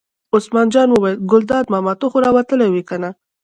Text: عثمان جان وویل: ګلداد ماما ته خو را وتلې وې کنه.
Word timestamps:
عثمان 0.35 0.67
جان 0.73 0.89
وویل: 0.91 1.17
ګلداد 1.31 1.65
ماما 1.73 1.93
ته 1.99 2.05
خو 2.11 2.17
را 2.23 2.29
وتلې 2.35 2.67
وې 2.69 2.83
کنه. 2.89 3.09